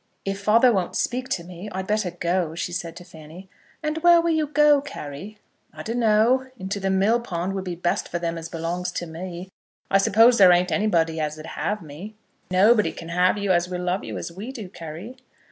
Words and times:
"If 0.25 0.41
father 0.41 0.73
won't 0.73 0.95
speak 0.95 1.29
to 1.29 1.43
me, 1.43 1.69
I'd 1.71 1.85
better 1.85 2.09
go," 2.09 2.55
she 2.55 2.71
said 2.71 2.95
to 2.95 3.03
Fanny. 3.03 3.49
"And 3.83 3.99
where 3.99 4.19
will 4.19 4.31
you 4.31 4.47
go 4.47 4.79
to, 4.81 4.89
Carry?" 4.89 5.37
"I 5.75 5.83
dun' 5.83 5.99
know; 5.99 6.47
into 6.57 6.79
the 6.79 6.89
mill 6.89 7.19
pond 7.19 7.53
would 7.53 7.65
be 7.65 7.75
best 7.75 8.09
for 8.09 8.17
them 8.17 8.35
as 8.35 8.49
belongs 8.49 8.91
to 8.93 9.05
me. 9.05 9.49
I 9.91 9.99
suppose 9.99 10.39
there 10.39 10.51
ain't 10.51 10.71
anybody 10.71 11.19
as 11.19 11.35
'd 11.35 11.45
have 11.53 11.83
me?" 11.83 12.15
"Nobody 12.49 12.91
can 12.91 13.09
have 13.09 13.37
you 13.37 13.51
as 13.51 13.69
will 13.69 13.83
love 13.83 14.03
you 14.03 14.17
as 14.17 14.31
we 14.31 14.51
do, 14.51 14.69
Carry." 14.69 15.17